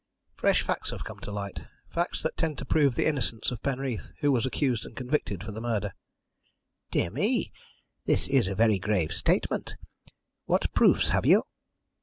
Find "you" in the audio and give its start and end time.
11.27-11.43